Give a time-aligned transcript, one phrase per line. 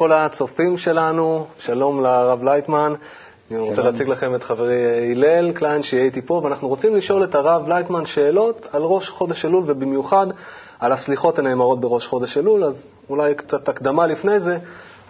[0.00, 2.94] לכל הצופים שלנו, שלום לרב לייטמן.
[3.50, 7.34] אני רוצה להציג לכם את חברי הלל קליין שיהיה איתי פה, ואנחנו רוצים לשאול את
[7.34, 10.26] הרב לייטמן שאלות על ראש חודש אלול, ובמיוחד
[10.78, 14.58] על הסליחות הנאמרות בראש חודש אלול, אז אולי קצת הקדמה לפני זה.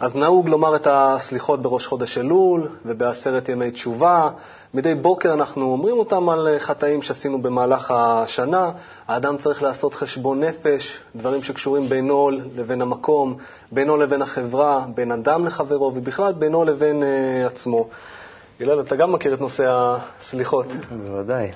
[0.01, 4.29] אז נהוג לומר את הסליחות בראש חודש אלול ובעשרת ימי תשובה.
[4.75, 8.71] מדי בוקר אנחנו אומרים אותם על חטאים שעשינו במהלך השנה.
[9.09, 13.37] האדם צריך לעשות חשבון נפש, דברים שקשורים בינו לבין המקום,
[13.73, 17.07] בינו לבין החברה, בין אדם לחברו ובכלל בינו לבין uh,
[17.47, 17.89] עצמו.
[18.61, 20.67] הלל, אתה גם מכיר את נושא הסליחות.
[21.07, 21.51] בוודאי.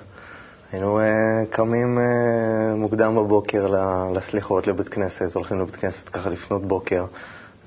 [0.73, 1.03] היינו uh,
[1.51, 3.67] קמים uh, מוקדם בבוקר
[4.14, 7.05] לסליחות, לבית כנסת, הולכים לבית כנסת ככה לפנות בוקר.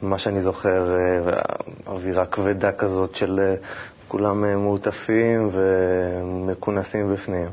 [0.02, 1.42] מה שאני זוכר, אה,
[1.88, 3.56] אווירה כבדה כזאת של אה,
[4.08, 7.50] כולם אה, מעוטפים ומכונסים בפנים.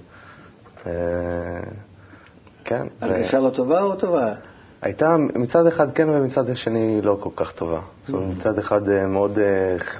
[2.64, 2.86] כן.
[3.00, 4.34] הרגשה לא טובה או טובה?
[4.82, 7.80] הייתה מצד אחד כן ומצד שני לא כל כך טובה.
[8.04, 8.38] זאת אומרת, mm-hmm.
[8.38, 9.38] מצד אחד מאוד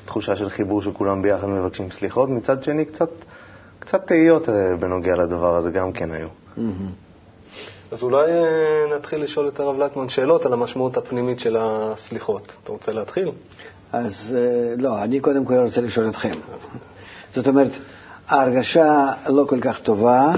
[0.04, 3.10] תחושה של חיבור שכולם ביחד מבקשים סליחות, מצד שני קצת,
[3.78, 4.48] קצת תהיות
[4.80, 6.28] בנוגע לדבר הזה גם כן היו.
[7.94, 12.52] אז אולי אה, נתחיל לשאול את הרב לטמן שאלות על המשמעות הפנימית של הסליחות.
[12.62, 13.30] אתה רוצה להתחיל?
[13.92, 16.34] אז אה, לא, אני קודם כל רוצה לשאול אתכם.
[17.34, 17.70] זאת אומרת,
[18.28, 20.32] ההרגשה לא כל כך טובה.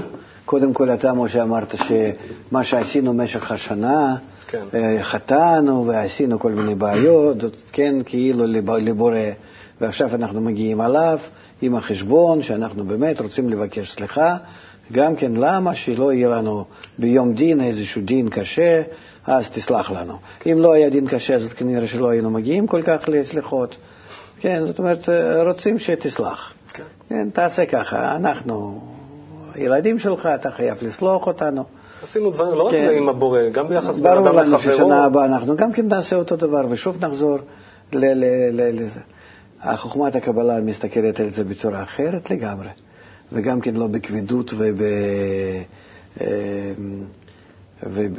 [0.45, 4.15] קודם כל, אתה, משה, אמרת שמה שעשינו במשך השנה,
[4.47, 4.63] כן.
[4.73, 7.37] אה, חטאנו ועשינו כל מיני בעיות,
[7.71, 8.45] כן, כאילו
[8.77, 9.19] לבורא,
[9.81, 11.19] ועכשיו אנחנו מגיעים עליו
[11.61, 14.37] עם החשבון שאנחנו באמת רוצים לבקש סליחה.
[14.91, 16.65] גם כן למה שלא יהיה לנו
[16.99, 18.81] ביום דין איזשהו דין קשה,
[19.25, 20.13] אז תסלח לנו.
[20.51, 23.75] אם לא היה דין קשה, אז כנראה שלא היינו מגיעים כל כך לסליחות.
[24.39, 25.09] כן, זאת אומרת,
[25.45, 26.53] רוצים שתסלח.
[26.73, 26.83] כן.
[27.09, 28.81] כן, תעשה ככה, אנחנו
[29.53, 31.63] הילדים שלך, אתה חייב לסלוח אותנו.
[32.03, 32.89] עשינו דברים לא רק כן.
[32.97, 34.33] עם הבורא, גם ביחס בין אדם לחברו.
[34.33, 37.37] ברור לנו ששנה הבאה אנחנו גם כן נעשה אותו דבר, ושוב נחזור
[37.93, 38.99] לזה.
[39.75, 42.69] חוכמת הקבלה מסתכלת על זה בצורה אחרת לגמרי.
[43.31, 44.81] וגם כן לא בכבדות וב...
[46.21, 46.71] אה,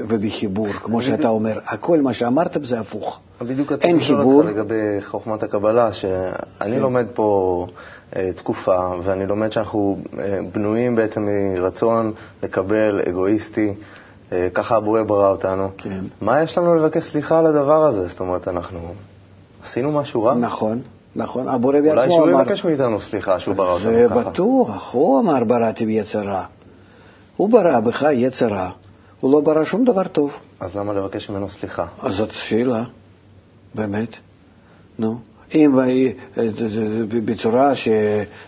[0.08, 1.58] ובחיבור, כמו שאתה אומר.
[1.64, 3.20] הכל מה שאמרת זה הפוך.
[3.42, 4.42] בדיוק אין חיבור.
[4.44, 6.78] לגבי חוכמת הקבלה, שאני כן.
[6.78, 7.66] לומד פה
[8.16, 13.74] אה, תקופה, ואני לומד שאנחנו אה, בנויים בעצם מרצון לקבל, אגואיסטי.
[14.54, 15.68] ככה הבורא ברא אותנו.
[15.78, 16.04] כן.
[16.20, 18.06] מה יש לנו לבקש סליחה על הדבר הזה?
[18.06, 18.94] זאת אומרת, אנחנו
[19.64, 20.34] עשינו משהו רע?
[20.34, 20.82] נכון.
[21.18, 22.02] נכון, הבורא בעצמו אמר...
[22.02, 24.22] אולי שהוא יבקש מאיתנו סליחה שהוא ברא אותנו ככה.
[24.22, 26.44] זה בטוח, הוא אמר בראתי ביצר רע.
[27.36, 28.70] הוא ברא בך יצר רע,
[29.20, 30.32] הוא לא ברא שום דבר טוב.
[30.60, 31.86] אז למה לבקש ממנו סליחה?
[32.02, 32.84] אז זאת שאלה,
[33.74, 34.08] באמת.
[34.98, 35.18] נו.
[35.54, 35.72] אם
[37.24, 37.88] בצורה ש,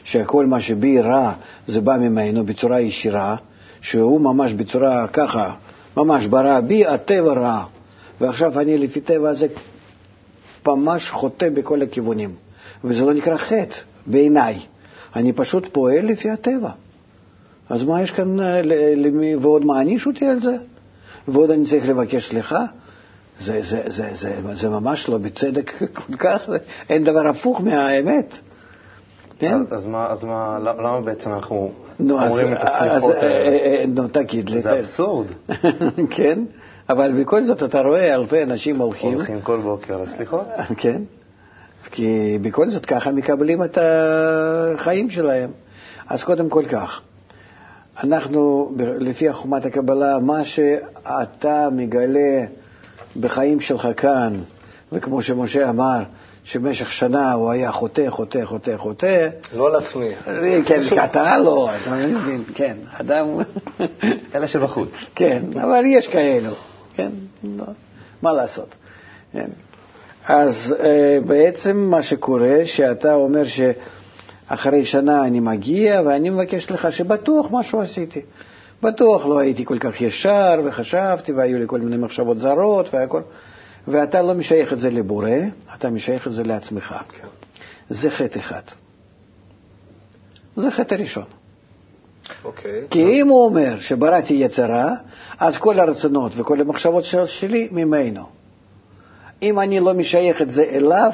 [0.05, 1.33] שכל מה שבי רע
[1.67, 3.37] זה בא ממנו בצורה ישירה,
[3.81, 5.55] שהוא ממש בצורה ככה,
[5.97, 7.65] ממש ברא בי הטבע רע,
[8.21, 9.47] ועכשיו אני לפי טבע הזה
[10.67, 12.50] ממש חוטא בכל הכיוונים.
[12.85, 13.77] וזה לא נקרא חטא
[14.07, 14.59] בעיניי.
[15.17, 16.71] אני פשוט פועל לפי הטבע.
[17.69, 18.63] אז מה יש כאן, אה,
[18.97, 20.57] למי, ועוד מעניש אותי על זה?
[21.29, 22.65] ועוד אני צריך לבקש סליחה?
[23.41, 25.71] זה, זה, זה, זה, זה ממש לא בצדק
[26.07, 26.49] כל כך,
[26.89, 28.35] אין דבר הפוך מהאמת.
[29.39, 29.59] כן?
[29.71, 33.35] אז, מה, אז מה, למה בעצם אנחנו נו, אומרים אז, את הסליחות האלה?
[33.35, 34.61] אה, אה, נו, תגיד לי.
[34.61, 35.27] זה אבסורד.
[36.17, 36.39] כן,
[36.89, 39.15] אבל בכל זאת אתה רואה אלפי אנשים הולכים.
[39.15, 40.47] הולכים כל בוקר לסליחות?
[40.83, 41.03] כן.
[41.91, 45.51] כי בכל זאת ככה מקבלים את החיים שלהם.
[46.09, 47.01] אז קודם כל כך,
[48.03, 52.45] אנחנו, לפי חומת הקבלה, מה שאתה מגלה
[53.21, 54.41] בחיים שלך כאן,
[54.93, 56.03] וכמו שמשה אמר,
[56.45, 59.29] שבמשך שנה הוא היה חוטא, חוטא, חוטא, חוטא.
[59.55, 60.15] לא על עצמי.
[60.67, 63.27] כן, אתה לא, אתה מבין, כן, אדם...
[64.35, 64.91] אלה שבחוץ.
[65.15, 66.53] כן, אבל יש כאלו,
[66.95, 67.11] כן,
[67.45, 67.65] לא,
[68.23, 68.75] מה לעשות.
[70.25, 70.83] אז uh,
[71.27, 78.21] בעצם מה שקורה, שאתה אומר שאחרי שנה אני מגיע ואני מבקש לך שבטוח משהו עשיתי.
[78.83, 83.21] בטוח לא הייתי כל כך ישר וחשבתי והיו לי כל מיני מחשבות זרות והכל,
[83.89, 85.31] ואתה לא משייך את זה לבורא,
[85.75, 86.95] אתה משייך את זה לעצמך.
[87.21, 87.27] כן.
[87.91, 88.63] זה חטא אחד.
[90.57, 91.25] זה חטא הראשון.
[92.45, 92.87] אוקיי.
[92.91, 94.95] כי אם הוא אומר שבראתי יצרה,
[95.39, 98.40] אז כל הרצונות וכל המחשבות שלי ממנו.
[99.43, 101.11] אם אני לא משייך את זה אליו,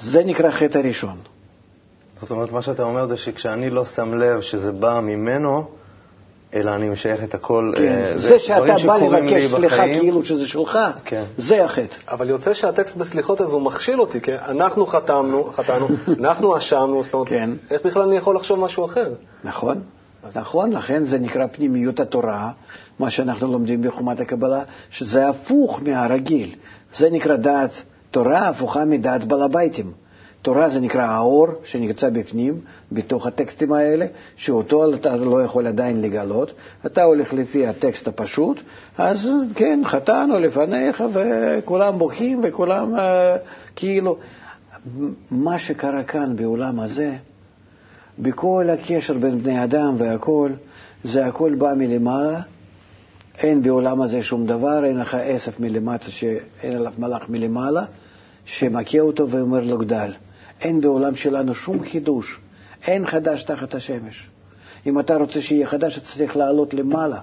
[0.00, 1.16] זה נקרא חטא הראשון.
[2.20, 5.64] זאת אומרת, מה שאתה אומר זה שכשאני לא שם לב שזה בא ממנו,
[6.54, 7.72] אלא אני משייך את הכל...
[7.76, 11.24] כן, אה, זה, זה שאתה בא לבקש סליחה כאילו שזה שלך, כן.
[11.38, 11.96] זה החטא.
[12.08, 15.88] אבל יוצא שהטקסט בסליחות הזה הוא מכשיל אותי, כי אנחנו חתמנו, חטאנו,
[16.20, 17.50] אנחנו אשמנו, זאת אומרת, כן.
[17.70, 19.08] איך בכלל אני יכול לחשוב משהו אחר?
[19.44, 19.80] נכון.
[20.36, 22.50] נכון, לכן זה נקרא פנימיות התורה,
[22.98, 26.54] מה שאנחנו לומדים בחומת הקבלה, שזה הפוך מהרגיל.
[26.96, 27.70] זה נקרא דעת
[28.10, 29.92] תורה הפוכה מדעת בעל.
[30.42, 32.60] תורה זה נקרא האור שנמצא בפנים,
[32.92, 36.52] בתוך הטקסטים האלה, שאותו אתה לא יכול עדיין לגלות.
[36.86, 38.60] אתה הולך לפי הטקסט הפשוט,
[38.98, 42.98] אז כן, חטאנו לפניך וכולם בוכים וכולם uh,
[43.76, 44.16] כאילו...
[45.30, 47.16] מה שקרה כאן בעולם הזה,
[48.18, 50.52] בכל הקשר בין בני אדם והכול,
[51.04, 52.40] זה הכל בא מלמעלה.
[53.38, 57.84] אין בעולם הזה שום דבר, אין לך עשף מלמטה, שאין עליו מלאך מלמעלה,
[58.44, 60.12] שמכה אותו ואומר לו גדל.
[60.60, 62.40] אין בעולם שלנו שום חידוש,
[62.86, 64.30] אין חדש תחת השמש.
[64.86, 67.18] אם אתה רוצה שיהיה חדש, אתה צריך לעלות למעלה,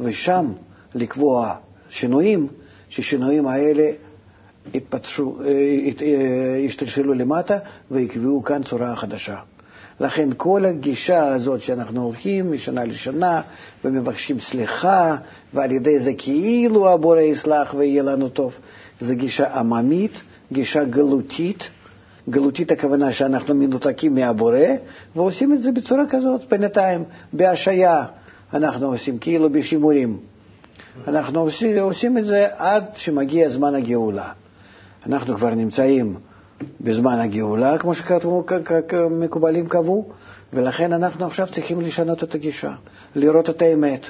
[0.00, 0.52] ושם
[0.94, 1.54] לקבוע
[1.88, 2.48] שינויים,
[2.88, 3.90] ששינויים האלה
[4.74, 5.38] יתפתשו,
[6.58, 7.58] ישתלשלו למטה
[7.90, 9.36] ויקבעו כאן צורה חדשה.
[10.00, 13.40] לכן כל הגישה הזאת שאנחנו הולכים משנה לשנה
[13.84, 15.16] ומבקשים סליחה,
[15.54, 18.54] ועל ידי זה כאילו הבורא יסלח ויהיה לנו טוב,
[19.00, 20.12] זו גישה עממית,
[20.52, 21.68] גישה גלותית.
[22.30, 24.58] גלותית הכוונה שאנחנו מנותקים מהבורא,
[25.16, 28.04] ועושים את זה בצורה כזאת בינתיים, בהשעיה.
[28.54, 30.18] אנחנו עושים כאילו בשימורים.
[31.08, 34.32] אנחנו עושים, עושים את זה עד שמגיע זמן הגאולה.
[35.06, 36.16] אנחנו כבר נמצאים
[36.80, 40.08] בזמן הגאולה, כמו שמקובלים קבעו,
[40.52, 42.74] ולכן אנחנו עכשיו צריכים לשנות את הגישה,
[43.16, 44.06] לראות את האמת,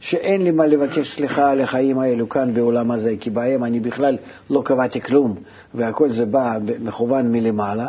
[0.00, 4.16] שאין לי מה לבקש סליחה על החיים האלו כאן בעולם הזה, כי בהם אני בכלל
[4.50, 5.36] לא קבעתי כלום,
[5.74, 7.88] והכל זה בא מכוון מלמעלה,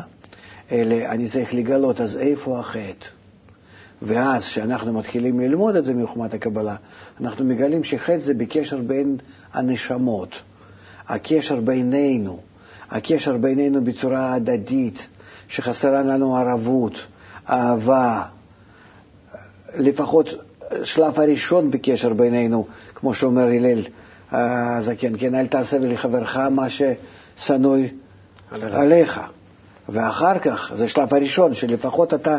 [0.72, 3.06] אלא אני צריך לגלות אז איפה החטא.
[4.02, 6.76] ואז, כשאנחנו מתחילים ללמוד את זה מחומת הקבלה,
[7.22, 9.18] אנחנו מגלים שחטא זה בקשר בין
[9.54, 10.30] הנשמות,
[11.08, 12.40] הקשר בינינו,
[12.92, 15.08] הקשר בינינו בצורה הדדית,
[15.48, 16.94] שחסרה לנו ערבות,
[17.50, 18.24] אהבה,
[19.76, 20.30] לפחות
[20.84, 23.82] שלב הראשון בקשר בינינו, כמו שאומר הלל
[24.32, 27.90] הזקן, כן, אל תעשה לחברך מה ששנוי
[28.52, 29.22] עליך.
[29.90, 32.38] ואחר כך, זה שלב הראשון, שלפחות אתה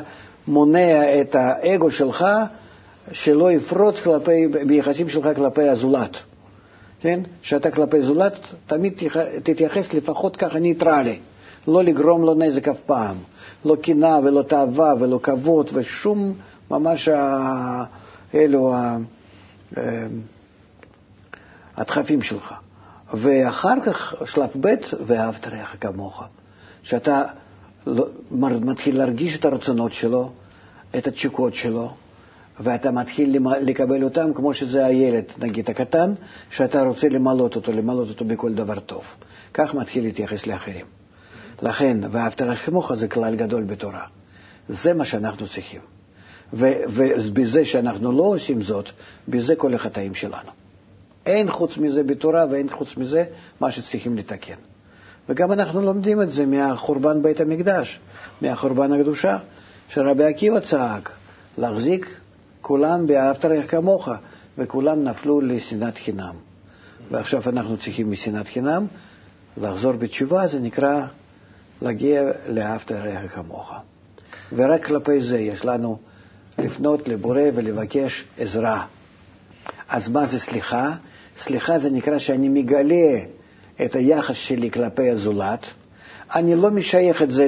[0.48, 2.24] מונע את האגו שלך
[3.12, 6.16] שלא יפרוץ כלפי, ביחסים שלך כלפי הזולת.
[7.00, 7.20] כן?
[7.42, 8.92] שאתה כלפי זולת תמיד
[9.42, 11.18] תתייחס לפחות ככה ניטרלי,
[11.68, 13.16] לא לגרום לו נזק אף פעם,
[13.64, 16.34] לא קנאה ולא תאווה ולא כבוד ושום
[16.70, 17.08] ממש
[18.34, 18.96] אלו אה,
[21.76, 22.54] הדחפים שלך.
[23.14, 24.74] ואחר כך שלב ב'
[25.06, 26.24] ואהבת רעך כמוך,
[26.82, 27.22] שאתה
[27.86, 28.06] לא,
[28.60, 30.30] מתחיל להרגיש את הרצונות שלו,
[30.98, 31.92] את התשוקות שלו,
[32.60, 36.12] ואתה מתחיל לקבל אותם כמו שזה הילד, נגיד הקטן,
[36.50, 39.04] שאתה רוצה למלות אותו, למלות אותו בכל דבר טוב.
[39.54, 40.86] כך מתחיל להתייחס לאחרים.
[41.62, 44.02] לכן, ואהבת כמוך זה כלל גדול בתורה.
[44.68, 45.80] זה מה שאנחנו צריכים.
[46.52, 48.88] ובזה שאנחנו לא עושים זאת,
[49.28, 50.50] בזה כל החטאים שלנו.
[51.26, 53.24] אין חוץ מזה בתורה ואין חוץ מזה
[53.60, 54.54] מה שצריכים לתקן.
[55.28, 58.00] וגם אנחנו לומדים את זה מהחורבן בית המקדש,
[58.40, 59.38] מהחורבן הקדושה,
[59.88, 61.12] שרבי עקיבא צעק,
[61.58, 62.18] להחזיק
[62.68, 64.08] כולם באהבת רעך כמוך,
[64.58, 66.34] וכולם נפלו לשנאת חינם.
[67.10, 68.86] ועכשיו אנחנו צריכים משנאת חינם
[69.56, 71.06] לחזור בתשובה, זה נקרא
[71.82, 73.72] להגיע לאהבת רעך כמוך.
[74.52, 75.98] ורק כלפי זה יש לנו
[76.58, 78.84] לפנות לבורא ולבקש עזרה.
[79.88, 80.94] אז מה זה סליחה?
[81.38, 83.18] סליחה זה נקרא שאני מגלה
[83.84, 85.66] את היחס שלי כלפי הזולת,
[86.34, 87.46] אני לא משייך את זה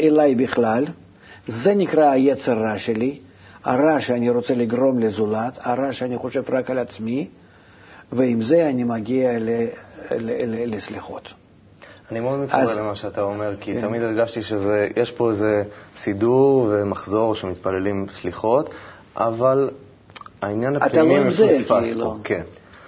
[0.00, 0.84] אליי בכלל,
[1.46, 3.18] זה נקרא היצר רע שלי,
[3.64, 7.28] הרע שאני רוצה לגרום לזולת, הרע שאני חושב רק על עצמי,
[8.12, 9.30] ועם זה אני מגיע
[10.66, 11.28] לסליחות.
[12.10, 13.80] אני מאוד מתחבר למה שאתה אומר, כי כן.
[13.80, 15.62] תמיד הרגשתי שיש פה איזה
[16.02, 18.70] סידור ומחזור שמתפללים סליחות,
[19.16, 19.70] אבל
[20.42, 21.94] העניין הפנימי מפוספס.
[22.00, 22.16] פה.
[22.24, 22.42] כן.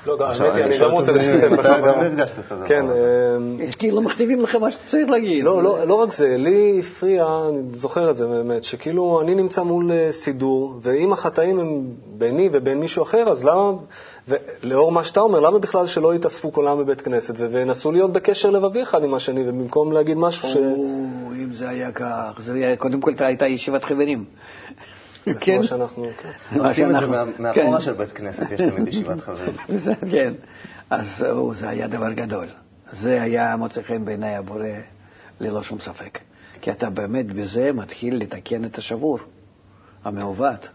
[0.06, 1.66] לא, האמת היא, אני גם רוצה לשתף לך.
[1.66, 2.84] גם הרגשת את הדבר כן.
[2.90, 5.44] אה, כאילו מכתיבים לך מה שאתה צריך להגיד.
[5.44, 9.62] לא, לא, לא רק זה, לי הפריע, אני זוכר את זה באמת, שכאילו אני נמצא
[9.62, 13.72] מול אה, סידור, ואם החטאים הם ביני ובין מישהו אחר, אז למה,
[14.28, 18.82] ולאור מה שאתה אומר, למה בכלל שלא יתאספו כולם בבית כנסת וינסו להיות בקשר לבבי
[18.82, 20.56] אחד עם השני, ובמקום להגיד משהו ש...
[21.36, 22.40] אם זה היה כך,
[22.78, 24.24] קודם כל הייתה ישיבת חברים.
[25.40, 25.56] כן.
[25.56, 26.60] מה שאנחנו, כן.
[26.60, 27.06] עושים את זה
[27.38, 27.80] מאחורה כן.
[27.80, 29.54] של בית כנסת, יש תמיד ישיבת חברים.
[30.12, 30.34] כן,
[30.90, 32.46] אז זה היה דבר גדול.
[32.92, 34.66] זה היה מוצא חן בעיני הבורא
[35.40, 36.18] ללא שום ספק.
[36.60, 39.18] כי אתה באמת בזה מתחיל לתקן את השבור,
[40.04, 40.68] המעוות.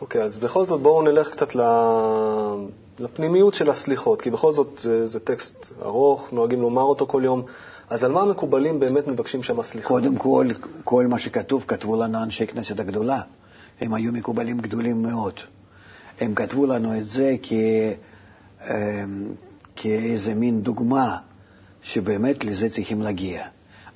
[0.00, 1.48] אוקיי, אז בכל זאת בואו נלך קצת
[2.98, 7.42] לפנימיות של הסליחות, כי בכל זאת זה, זה טקסט ארוך, נוהגים לומר אותו כל יום.
[7.90, 9.88] אז על מה המקובלים באמת מבקשים שם סליחה?
[9.88, 10.46] קודם כל,
[10.84, 13.20] כל מה שכתוב, כתבו לנו אנשי כנסת הגדולה.
[13.80, 15.40] הם היו מקובלים גדולים מאוד.
[16.20, 17.52] הם כתבו לנו את זה כ...
[18.62, 19.32] אמ,
[19.76, 21.18] כאיזה מין דוגמה
[21.82, 23.46] שבאמת לזה צריכים להגיע,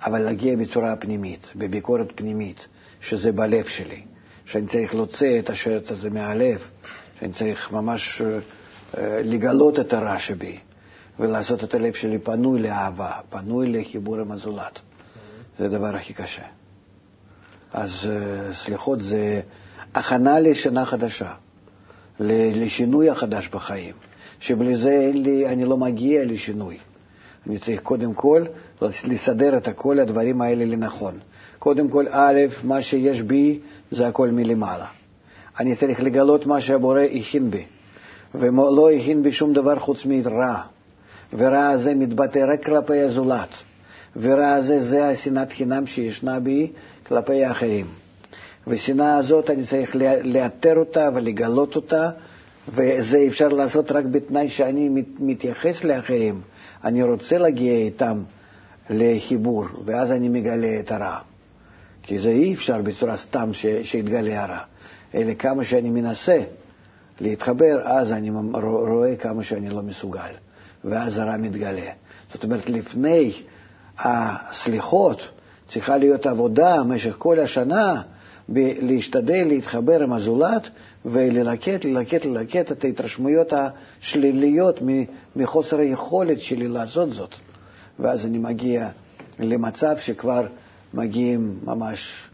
[0.03, 2.67] אבל להגיע בצורה פנימית, בביקורת פנימית,
[3.01, 4.03] שזה בלב שלי,
[4.45, 6.59] שאני צריך להוציא את השרץ הזה מהלב,
[7.21, 10.59] שאני צריך ממש אה, לגלות את הרע שבי,
[11.19, 14.81] ולעשות את הלב שלי פנוי לאהבה, פנוי לחיבור עם הזולת.
[15.59, 16.43] זה הדבר הכי קשה.
[17.73, 19.41] אז אה, סליחות זה
[19.95, 21.31] הכנה לשנה חדשה,
[22.21, 23.95] לשינוי החדש בחיים,
[24.41, 26.77] שבלי זה לי, אני לא מגיע לשינוי.
[27.47, 28.45] אני צריך קודם כל
[28.83, 31.19] לסדר את כל הדברים האלה לנכון.
[31.59, 33.59] קודם כל, א', מה שיש בי
[33.91, 34.87] זה הכל מלמעלה.
[35.61, 37.65] אני צריך לגלות מה שהבורא הכין בי,
[38.35, 40.61] ולא הכין בי שום דבר חוץ מרע.
[41.33, 43.49] ורע הזה מתבטא רק כלפי הזולת,
[44.17, 46.73] ורע הזה זה השנאת חינם שישנה בי
[47.07, 47.87] כלפי האחרים.
[48.67, 52.11] והשנאה הזאת, אני צריך לאתר אותה ולגלות אותה,
[52.69, 56.41] וזה אפשר לעשות רק בתנאי שאני מתייחס לאחרים.
[56.85, 58.23] אני רוצה להגיע איתם
[58.91, 61.19] לחיבור, ואז אני מגלה את הרע.
[62.03, 63.51] כי זה אי אפשר בצורה סתם
[63.83, 64.59] שיתגלה הרע,
[65.15, 66.41] אלא כמה שאני מנסה
[67.21, 68.31] להתחבר, אז אני
[68.63, 70.33] רואה כמה שאני לא מסוגל,
[70.85, 71.91] ואז הרע מתגלה.
[72.33, 73.33] זאת אומרת, לפני
[73.99, 75.29] הסליחות
[75.69, 78.03] צריכה להיות עבודה במשך כל השנה
[78.49, 80.69] להשתדל להתחבר עם הזולת
[81.05, 84.81] וללקט, ללקט, ללקט את ההתרשמויות השליליות
[85.37, 87.35] מחוסר היכולת שלי לעשות זאת.
[87.99, 88.89] ואז אני מגיע
[89.39, 90.47] למצב שכבר
[90.95, 92.29] מגיעים ממש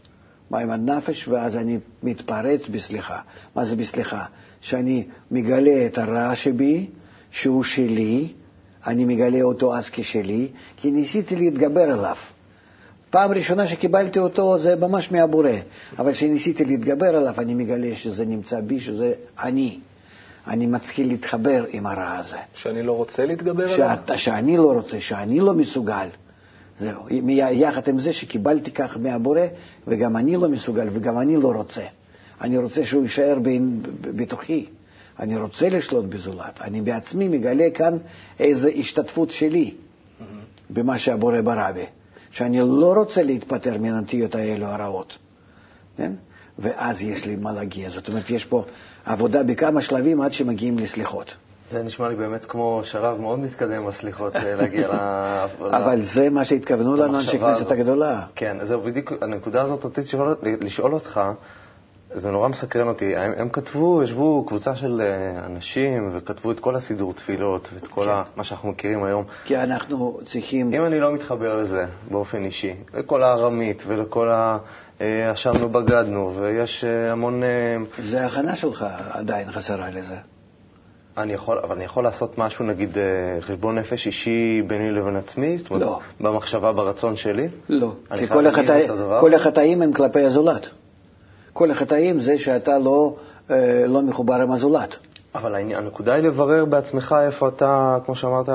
[0.51, 3.19] מים עד נפש, ואז אני מתפרץ בסליחה.
[3.55, 4.25] מה זה בסליחה?
[4.61, 6.87] שאני מגלה את הרע שבי,
[7.31, 8.27] שהוא שלי,
[8.87, 12.15] אני מגלה אותו אז כשלי, כי ניסיתי להתגבר עליו.
[13.11, 15.49] פעם ראשונה שקיבלתי אותו זה ממש מהבורא,
[15.99, 19.79] אבל כשניסיתי להתגבר עליו אני מגלה שזה נמצא בי, שזה אני.
[20.47, 22.37] אני מתחיל להתחבר עם הרע הזה.
[22.53, 23.97] שאני לא רוצה להתגבר עליו?
[24.17, 26.07] שאני לא רוצה, שאני לא מסוגל.
[26.79, 27.01] זהו,
[27.51, 29.41] יחד עם זה שקיבלתי כך מהבורא,
[29.87, 31.81] וגם אני לא מסוגל וגם אני לא רוצה.
[32.41, 33.37] אני רוצה שהוא יישאר
[34.01, 34.65] בתוכי.
[35.19, 36.61] אני רוצה לשלוט בזולת.
[36.61, 37.97] אני בעצמי מגלה כאן
[38.39, 40.23] איזו השתתפות שלי mm-hmm.
[40.69, 41.85] במה שהבורא ברא בי.
[42.31, 45.17] שאני לא רוצה להתפטר מהנטיות האלו הרעות,
[45.97, 46.11] כן?
[46.59, 47.89] ואז יש לי מה להגיע.
[47.89, 48.65] זאת אומרת, יש פה
[49.05, 51.35] עבודה בכמה שלבים עד שמגיעים לסליחות.
[51.71, 54.91] זה נשמע לי באמת כמו שלב מאוד מתקדם בסליחות, אה, להגיע ל...
[55.79, 58.25] אבל זה מה שהתכוונו לנו אנשי כנסת הגדולה.
[58.35, 60.17] כן, זהו, בדיוק הנקודה הזאת רציתי
[60.61, 61.21] לשאול אותך,
[62.13, 63.17] זה נורא מסקרן אותי.
[63.17, 68.03] הם, הם כתבו, ישבו קבוצה של אה, אנשים וכתבו את כל הסידור תפילות ואת כל
[68.03, 68.09] כן.
[68.09, 69.23] ה, מה שאנחנו מכירים היום.
[69.45, 70.73] כי אנחנו צריכים...
[70.73, 74.57] אם אני לא מתחבר לזה באופן אישי, לכל הארמית ולכל ה...
[75.01, 77.43] אה, ישבנו, בגדנו, ויש אה, המון...
[78.03, 80.15] זה ההכנה שלך עדיין חסרה לזה.
[81.17, 82.97] אני יכול, אבל אני יכול לעשות משהו, נגיד,
[83.41, 85.57] חשבון נפש אישי ביני לבין עצמי?
[85.57, 85.99] זאת אומרת, לא.
[86.19, 87.47] במחשבה, ברצון שלי?
[87.69, 88.27] לא, כי
[89.19, 90.69] כל החטאים הם כלפי הזולת.
[91.53, 93.15] כל החטאים זה שאתה לא,
[93.51, 94.95] אה, לא מחובר עם הזולת.
[95.35, 98.49] אבל הנקודה היא לברר בעצמך איפה אתה, כמו שאמרת,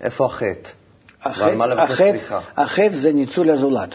[0.00, 0.70] איפה החטא.
[1.24, 3.94] החטא, החטא זה ניצול הזולת.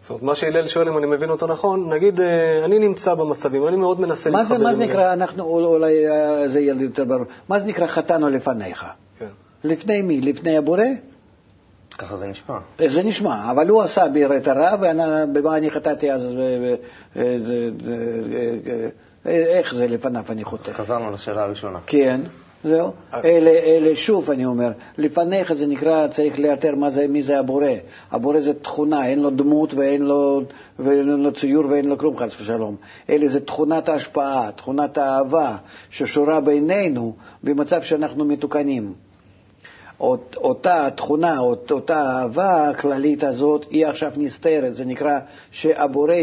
[0.00, 3.68] זאת אומרת, מה שהלל שואל, אם אני מבין אותו נכון, נגיד, אה, אני נמצא במצבים,
[3.68, 4.58] אני מאוד מנסה להתחבר.
[4.58, 8.86] מה זה נקרא, אנחנו, אולי אה, זה יהיה יותר ברור, מה זה נקרא חטאנו לפניך?
[9.18, 9.26] כן.
[9.64, 10.20] לפני מי?
[10.20, 10.84] לפני הבורא?
[11.98, 12.58] ככה זה נשמע.
[12.88, 16.34] זה נשמע, אבל הוא עשה בי את הרע, ובמה אני חטאתי אז,
[19.26, 20.72] איך זה לפניו אני חוטא.
[20.72, 21.78] חזרנו לשאלה הראשונה.
[21.86, 22.20] כן,
[22.64, 22.92] זהו.
[23.24, 27.66] אלה, אלה, שוב אני אומר, לפניך זה נקרא, צריך לאתר מה זה, מי זה הבורא.
[28.10, 30.42] הבורא זה תכונה, אין לו דמות ואין לו,
[30.78, 32.76] ואין לו ציור ואין לו כלום, חס ושלום.
[33.10, 35.56] אלה זה תכונת ההשפעה, תכונת האהבה,
[35.90, 39.07] ששורה בינינו במצב שאנחנו מתוקנים.
[40.00, 44.74] אות, אותה תכונה, אות, אותה אהבה הכללית הזאת, היא עכשיו נסתרת.
[44.74, 45.18] זה נקרא
[45.50, 46.14] שהבורא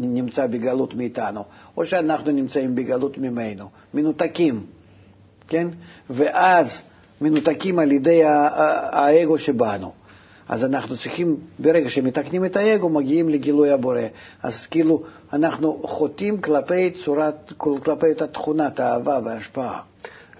[0.00, 1.44] נמצא בגלות מאיתנו,
[1.76, 4.66] או שאנחנו נמצאים בגלות ממנו, מנותקים,
[5.48, 5.68] כן?
[6.10, 6.80] ואז
[7.20, 9.92] מנותקים על ידי האגו שבנו.
[10.48, 14.00] אז אנחנו צריכים, ברגע שמתקנים את האגו, מגיעים לגילוי הבורא.
[14.42, 19.80] אז כאילו אנחנו חוטאים כלפי צורת, כלפי את התכונת האהבה וההשפעה.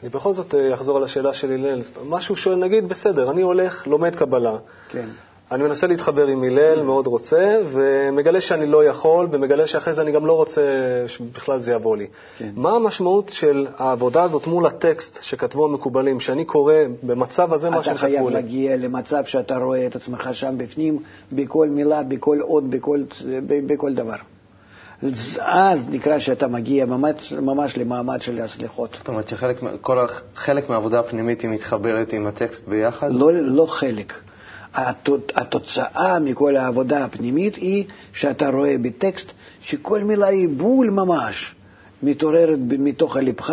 [0.02, 1.80] אני בכל זאת אה, אחזור על השאלה של הלל.
[2.04, 4.56] מה שהוא שואל, נגיד, בסדר, אני הולך, לומד קבלה.
[4.88, 5.08] כן.
[5.52, 10.12] אני מנסה להתחבר עם הלל, מאוד רוצה, ומגלה שאני לא יכול, ומגלה שאחרי זה אני
[10.12, 10.62] גם לא רוצה
[11.06, 12.06] שבכלל זה יבוא לי.
[12.38, 12.50] כן.
[12.54, 17.94] מה המשמעות של העבודה הזאת מול הטקסט שכתבו המקובלים, שאני קורא במצב הזה מה שהם
[17.94, 18.16] כתבו לי?
[18.16, 20.98] אתה חייב להגיע למצב שאתה רואה את עצמך שם בפנים,
[21.32, 23.00] בכל מילה, בכל אות, בכל,
[23.46, 24.16] בכל דבר.
[25.38, 28.96] אז נקרא שאתה מגיע ממש, ממש למעמד של הסליחות.
[28.98, 33.08] זאת אומרת שחלק כל, חלק מהעבודה הפנימית היא מתחברת עם הטקסט ביחד?
[33.12, 34.12] לא, לא חלק.
[35.34, 41.54] התוצאה מכל העבודה הפנימית היא שאתה רואה בטקסט שכל מילה היא בול ממש.
[42.02, 43.52] מתעוררת מתוך לבך,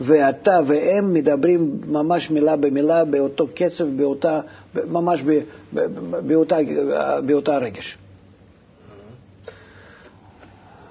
[0.00, 4.40] ואתה והם מדברים ממש מילה במילה באותו קצב, באותה,
[4.74, 5.22] ממש
[6.26, 6.56] באותה,
[7.26, 7.98] באותה רגש.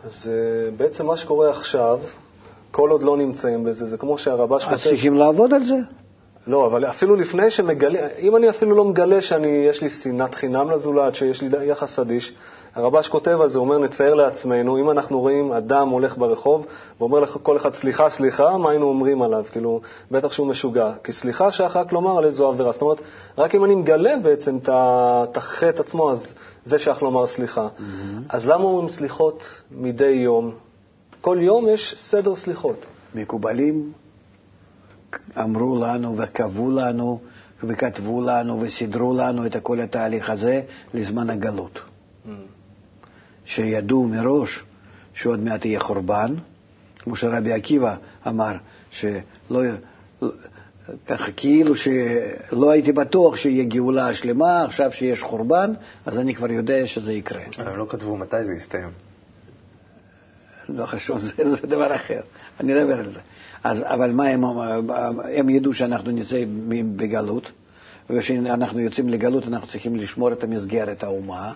[0.05, 1.99] אז אה, בעצם מה שקורה עכשיו,
[2.71, 4.73] כל עוד לא נמצאים בזה, זה כמו שהרבש כותב...
[4.73, 5.75] אז צריכים לעבוד על זה.
[6.47, 11.15] לא, אבל אפילו לפני שמגלה, אם אני אפילו לא מגלה שיש לי שנאת חינם לזולת,
[11.15, 12.33] שיש לי יחס אדיש,
[12.75, 16.67] הרבש כותב על זה, הוא אומר, נצייר לעצמנו, אם אנחנו רואים אדם הולך ברחוב
[16.99, 19.45] ואומר לכל אחד, סליחה, סליחה, מה היינו אומרים עליו?
[19.51, 20.91] כאילו, בטח שהוא משוגע.
[21.03, 22.71] כי סליחה שייך רק לומר על איזו עבירה.
[22.71, 23.01] זאת אומרת,
[23.37, 27.67] רק אם אני מגלה בעצם את החטא עצמו, אז זה שייך לומר סליחה.
[27.67, 27.81] Mm-hmm.
[28.29, 30.51] אז למה אומרים סליחות מדי יום?
[31.21, 32.85] כל יום יש סדר סליחות.
[33.15, 33.91] מקובלים
[35.37, 37.19] אמרו לנו וקבעו לנו
[37.63, 40.61] וכתבו לנו וסידרו לנו את כל התהליך הזה
[40.93, 41.79] לזמן הגלות.
[41.79, 42.54] Mm.
[43.45, 44.63] שידעו מראש
[45.13, 46.35] שעוד מעט יהיה חורבן,
[46.99, 47.95] כמו שרבי עקיבא
[48.27, 48.53] אמר,
[48.91, 49.61] שלא...
[51.07, 55.73] ככה כאילו שלא הייתי בטוח שיהיה גאולה שלמה, עכשיו שיש חורבן,
[56.05, 57.41] אז אני כבר יודע שזה יקרה.
[57.57, 58.89] הם לא כתבו מתי זה יסתיים.
[60.69, 62.19] לא חשוב, זה, זה דבר אחר,
[62.59, 63.19] אני אדבר על זה.
[63.63, 64.43] אז, אבל מה הם,
[65.37, 66.43] הם ידעו שאנחנו נצא
[66.95, 67.51] בגלות,
[68.09, 71.53] וכשאנחנו יוצאים לגלות אנחנו צריכים לשמור את המסגרת האומה,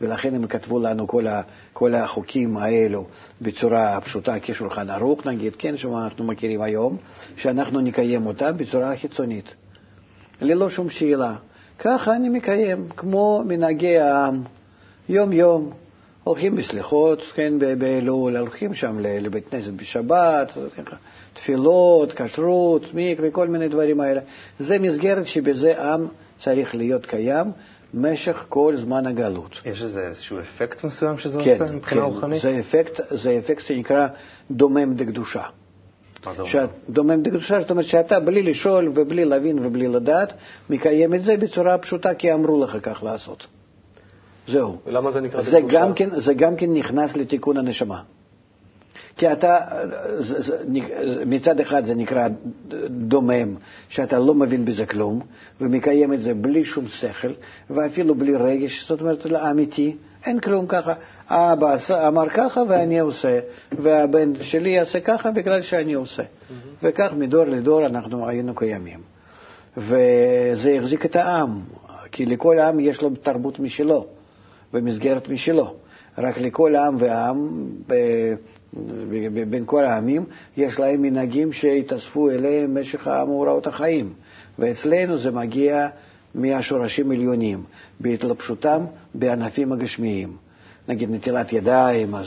[0.00, 3.06] ולכן הם כתבו לנו כל, ה, כל החוקים האלו
[3.40, 6.96] בצורה פשוטה כשולחן ערוך, נגיד, כן, שאנחנו מכירים היום,
[7.36, 9.54] שאנחנו נקיים אותם בצורה חיצונית,
[10.40, 11.36] ללא שום שאלה.
[11.78, 14.42] ככה אני מקיים, כמו מנהגי העם,
[15.08, 15.72] יום-יום.
[16.24, 20.52] הולכים בסליחות, כן, באלול, הולכים שם לבית כנסת בשבת,
[21.32, 24.20] תפילות, כשרות, מיק וכל מיני דברים האלה.
[24.58, 26.06] זה מסגרת שבזה עם
[26.38, 27.46] צריך להיות קיים
[27.94, 29.60] משך כל זמן הגלות.
[29.64, 32.42] יש איזה איזשהו אפקט מסוים שזה כן, עושה מבחינה כן, רוחנית?
[32.42, 34.08] זה אפקט, זה אפקט שנקרא
[34.50, 35.42] דומם דקדושה.
[36.88, 40.32] דומם דקדושה, זאת אומרת שאתה בלי לשאול ובלי להבין ובלי לדעת,
[40.70, 43.46] מקיים את זה בצורה פשוטה כי אמרו לך כך לעשות.
[44.48, 44.78] זהו.
[44.86, 48.00] ולמה זה נקרא זה גם, כן, זה גם כן נכנס לתיקון הנשמה.
[49.18, 49.58] כי אתה,
[51.26, 52.28] מצד אחד זה נקרא
[52.88, 53.54] דומם,
[53.88, 55.20] שאתה לא מבין בזה כלום,
[55.60, 57.28] ומקיים את זה בלי שום שכל,
[57.70, 60.92] ואפילו בלי רגש, זאת אומרת, אמיתי, אין כלום ככה.
[61.28, 61.76] האבא
[62.08, 63.40] אמר ככה ואני עושה,
[63.72, 66.22] והבן שלי יעשה ככה בגלל שאני עושה.
[66.22, 66.54] Mm-hmm.
[66.82, 69.00] וכך מדור לדור אנחנו היינו קיימים.
[69.76, 71.60] וזה החזיק את העם,
[72.12, 74.06] כי לכל עם יש לו תרבות משלו.
[74.72, 75.74] במסגרת משלו.
[76.18, 77.66] רק לכל עם ועם,
[79.50, 80.24] בין כל העמים,
[80.56, 84.12] יש להם מנהגים שהתאספו אליהם במשך מאורעות החיים.
[84.58, 85.88] ואצלנו זה מגיע
[86.34, 87.62] מהשורשים עליונים,
[88.00, 90.36] בהתלבשותם בענפים הגשמיים.
[90.88, 92.26] נגיד נטילת ידיים, אז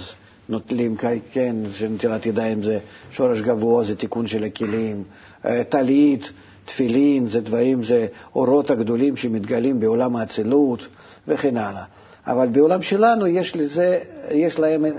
[0.50, 0.96] נוטלים,
[1.32, 2.80] כן, שנטילת ידיים זה
[3.12, 5.04] שורש גבוה, זה תיקון של הכלים.
[5.46, 6.32] אה, טלית,
[6.66, 10.88] תפילין, זה דברים, זה אורות הגדולים שמתגלים בעולם האצילות
[11.28, 11.84] וכן הלאה.
[12.28, 14.00] אבל בעולם שלנו יש, לזה,
[14.32, 14.92] יש להם אה,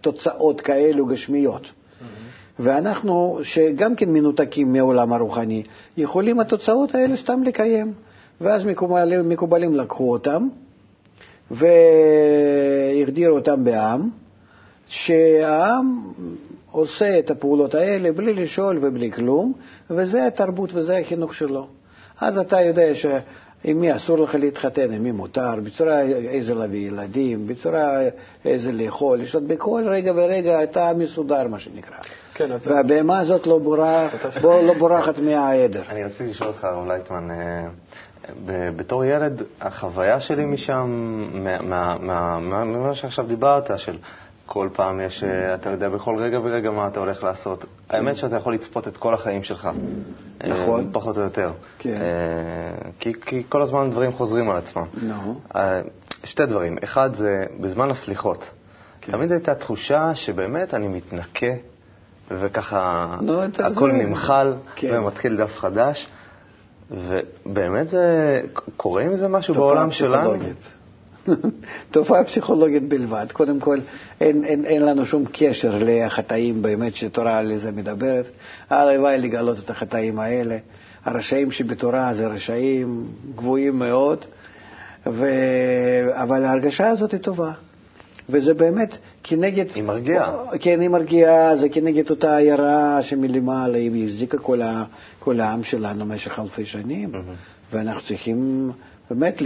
[0.00, 1.66] תוצאות כאלו גשמיות.
[2.58, 5.62] ואנחנו, שגם כן מנותקים מעולם הרוחני,
[5.96, 7.92] יכולים התוצאות האלה סתם לקיים.
[8.40, 10.48] ואז מקובלים, מקובלים לקחו אותם
[11.50, 14.10] והחדירו אותם בעם,
[14.88, 16.02] שהעם
[16.70, 19.52] עושה את הפעולות האלה בלי לשאול ובלי כלום,
[19.90, 21.66] וזה התרבות וזה החינוך שלו.
[22.20, 23.06] אז אתה יודע ש...
[23.64, 28.00] עם מי אסור לך להתחתן, עם מי מותר, בצורה איזה להביא ילדים, בצורה
[28.44, 31.96] איזה לאכול, לשתות, בכל רגע ורגע אתה מסודר, מה שנקרא.
[32.34, 32.68] כן, אז...
[32.68, 35.82] והבהמה הזאת לא, בורח, בוא, לא בורחת מהעדר.
[35.88, 37.66] אני רציתי לשאול אותך, הרב לייטמן, אה,
[38.76, 40.86] בתור ילד, החוויה שלי משם,
[41.32, 43.96] ממה שעכשיו דיברת, של
[44.46, 47.64] כל פעם יש, אה, אתה יודע בכל רגע ורגע מה אתה הולך לעשות.
[47.90, 49.68] האמת שאתה יכול לצפות את כל החיים שלך.
[50.44, 50.90] אה, נכון.
[50.92, 51.52] פחות או יותר.
[51.78, 51.90] כן.
[51.90, 54.84] אה, כי, כי כל הזמן דברים חוזרים על עצמם.
[55.08, 55.38] נכון.
[56.24, 56.76] שתי דברים.
[56.84, 58.50] אחד זה בזמן הסליחות.
[59.00, 59.12] כן.
[59.12, 61.46] תמיד הייתה תחושה שבאמת אני מתנקה,
[62.30, 63.96] וככה לא, הכל זה...
[63.96, 64.98] נמחל, כן.
[64.98, 66.08] ומתחיל דף חדש.
[66.90, 68.40] ובאמת זה,
[68.76, 70.32] קורה עם זה משהו בעולם שלנו?
[71.90, 73.26] תופעה פסיכולוגית בלבד.
[73.32, 73.78] קודם כל,
[74.20, 78.26] אין, אין, אין לנו שום קשר לחטאים באמת שתורה על זה מדברת.
[78.70, 80.58] הלוואי לגלות את החטאים האלה.
[81.04, 83.06] הרשעים שבתורה זה רשעים
[83.36, 84.24] גבוהים מאוד,
[85.06, 85.26] ו...
[86.12, 87.52] אבל ההרגשה הזאת היא טובה.
[88.28, 89.64] וזה באמת כנגד...
[89.74, 90.32] היא מרגיעה.
[90.60, 94.84] כן, היא מרגיעה, זה כנגד אותה עיירה שמלמעלה, היא החזיקה כל, ה...
[95.18, 97.72] כל העם שלנו במשך אלפי שנים, mm-hmm.
[97.72, 98.70] ואנחנו צריכים
[99.10, 99.42] באמת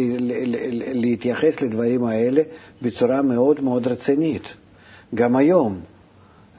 [0.94, 2.42] להתייחס לדברים האלה
[2.82, 4.54] בצורה מאוד מאוד רצינית,
[5.14, 5.80] גם היום.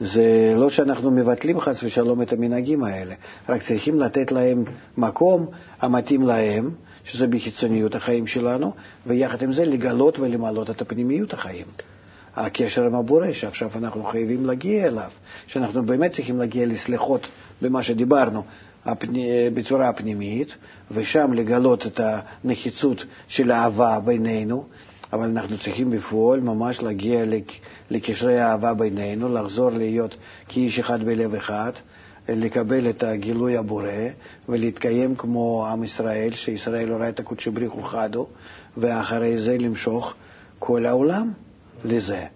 [0.00, 3.14] זה לא שאנחנו מבטלים חס ושלום את המנהגים האלה,
[3.48, 4.64] רק צריכים לתת להם
[4.96, 5.46] מקום
[5.80, 6.70] המתאים להם,
[7.04, 8.72] שזה בחיצוניות החיים שלנו,
[9.06, 11.66] ויחד עם זה לגלות ולמלות את הפנימיות החיים.
[12.34, 15.10] הקשר עם הבורא, שעכשיו אנחנו חייבים להגיע אליו,
[15.46, 17.26] שאנחנו באמת צריכים להגיע לסליחות
[17.62, 18.42] במה שדיברנו
[19.54, 20.48] בצורה הפנימית,
[20.90, 24.64] ושם לגלות את הנחיצות של האהבה בינינו,
[25.12, 27.24] אבל אנחנו צריכים בפועל ממש להגיע
[27.90, 30.16] לקשרי האהבה בינינו, לחזור להיות
[30.48, 31.72] כאיש אחד בלב אחד,
[32.28, 33.90] לקבל את הגילוי הבורא
[34.48, 38.26] ולהתקיים כמו עם ישראל, שישראל הורה את הקודשי בריחו חדו,
[38.76, 40.14] ואחרי זה למשוך
[40.58, 41.32] כל העולם
[41.84, 42.26] לזה.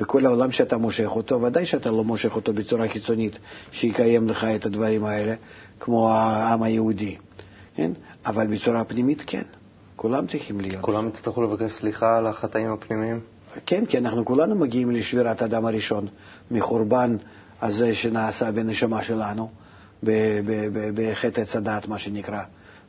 [0.00, 3.38] וכל העולם שאתה מושך אותו, ודאי שאתה לא מושך אותו בצורה חיצונית
[3.72, 5.34] שיקיים לך את הדברים האלה,
[5.80, 7.16] כמו העם היהודי,
[7.74, 7.90] כן?
[8.26, 9.42] אבל בצורה פנימית כן.
[9.96, 10.82] כולם צריכים להיות.
[10.84, 13.20] כולם יצטרכו לבקש סליחה על החטאים הפנימיים?
[13.66, 16.06] כן, כי אנחנו כולנו מגיעים לשבירת האדם הראשון,
[16.50, 17.16] מחורבן
[17.62, 19.50] הזה שנעשה בנשמה שלנו,
[20.94, 22.42] בחטא עץ הדעת, מה שנקרא,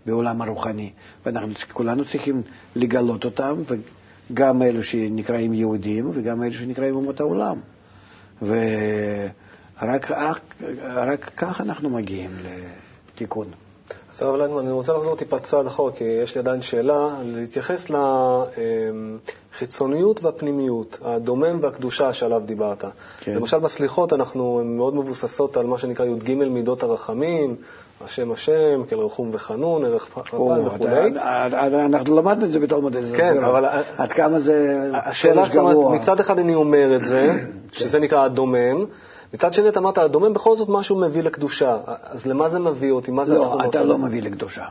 [0.06, 0.91] בעולם הרוחני.
[1.26, 2.41] ואנחנו כולנו צריכים
[2.76, 3.56] לגלות אותם,
[4.32, 7.58] וגם אלו שנקראים יהודים וגם אלו שנקראים אומות העולם.
[8.41, 10.06] ורק
[11.38, 12.32] כך אנחנו מגיעים
[13.15, 13.48] לתיקון.
[14.13, 17.91] אז הרב לנדמן, אני רוצה לחזור טיפה צעד אחורה, כי יש לי עדיין שאלה, להתייחס
[19.54, 22.84] לחיצוניות והפנימיות, הדומם והקדושה שעליו דיברת.
[23.20, 23.36] כן.
[23.36, 27.56] למשל בסליחות אנחנו מאוד מבוססות על מה שנקרא י"ג מידות הרחמים,
[28.06, 30.88] השם השם, כל רחום וחנון, ערך פרפיים וכו'.
[31.86, 33.66] אנחנו למדנו את זה בתלמוד איזה כן, אבל...
[33.98, 37.32] עד כמה זה השאלה, זאת אומרת, מצד אחד אני אומר את זה,
[37.72, 38.86] שזה נקרא הדומם,
[39.34, 41.78] מצד שני, אתה אמרת, הדומם בכל זאת משהו מביא לקדושה.
[42.04, 43.12] אז למה זה מביא אותי?
[43.12, 44.66] מה זה לא, אתה לא מביא לקדושה.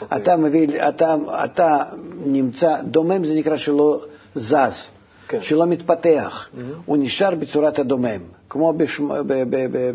[0.00, 0.18] אוקיי.
[0.18, 1.82] אתה מביא, אתה, אתה
[2.24, 4.00] נמצא, דומם זה נקרא שלא
[4.34, 4.86] זז,
[5.28, 5.40] כן.
[5.40, 6.48] שלא מתפתח.
[6.48, 6.58] Mm-hmm.
[6.86, 9.08] הוא נשאר בצורת הדומם, כמו בשמ,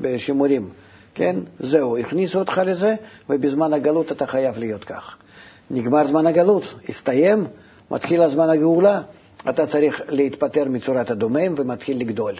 [0.01, 0.69] בשימורים.
[1.17, 1.35] כן?
[1.59, 2.95] זהו, הכניסו אותך לזה,
[3.29, 5.17] ובזמן הגלות אתה חייב להיות כך.
[5.71, 7.47] נגמר זמן הגלות, הסתיים,
[7.91, 9.01] מתחיל הזמן הגאולה,
[9.49, 12.33] אתה צריך להתפטר מצורת הדומם ומתחיל לגדול.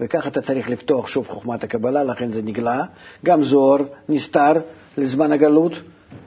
[0.00, 2.84] וכך אתה צריך לפתוח שוב חוכמת הקבלה, לכן זה נגלה.
[3.24, 4.52] גם זוהר נסתר
[4.98, 5.72] לזמן הגלות,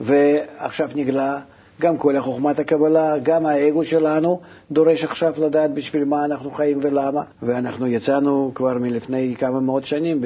[0.00, 1.40] ועכשיו נגלה
[1.80, 7.22] גם כל החוכמת הקבלה, גם האגו שלנו דורש עכשיו לדעת בשביל מה אנחנו חיים ולמה.
[7.42, 10.20] ואנחנו יצאנו כבר מלפני כמה מאות שנים,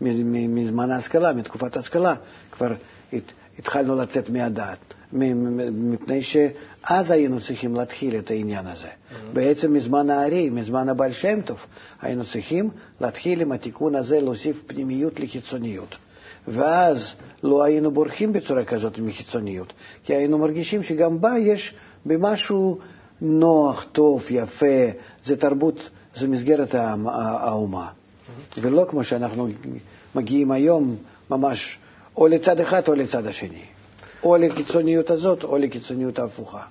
[0.00, 2.14] מזמן ההשכלה, מתקופת ההשכלה,
[2.50, 2.72] כבר
[3.58, 4.78] התחלנו לצאת מהדעת.
[5.12, 8.86] מפני שאז היינו צריכים להתחיל את העניין הזה.
[8.86, 9.14] Mm-hmm.
[9.32, 11.58] בעצם מזמן הארי, מזמן הבעל שם טוב,
[12.00, 15.96] היינו צריכים להתחיל עם התיקון הזה, להוסיף פנימיות לחיצוניות.
[16.48, 19.72] ואז לא היינו בורחים בצורה כזאת מחיצוניות,
[20.04, 21.74] כי היינו מרגישים שגם בה יש
[22.06, 22.78] במשהו
[23.20, 24.66] נוח, טוב, יפה,
[25.24, 27.88] זה תרבות, זה מסגרת האומה.
[28.60, 29.48] ולא כמו שאנחנו
[30.14, 30.96] מגיעים היום,
[31.30, 31.78] ממש
[32.16, 33.64] או לצד אחד או לצד השני.
[34.22, 36.62] או לקיצוניות הזאת או לקיצוניות ההפוכה.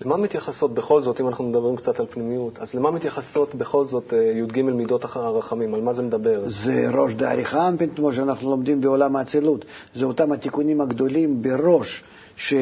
[0.00, 4.14] למה מתייחסות בכל זאת, אם אנחנו מדברים קצת על פנימיות, אז למה מתייחסות בכל זאת
[4.14, 5.74] אה, י"ג מידות הרחמים?
[5.74, 6.42] על מה זה מדבר?
[6.46, 9.64] זה ראש דאריכה אנפין, כמו שאנחנו לומדים בעולם האצילות.
[9.94, 12.02] זה אותם התיקונים הגדולים בראש
[12.38, 12.54] ש...